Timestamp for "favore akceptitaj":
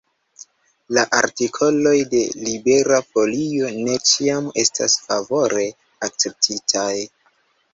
5.05-6.91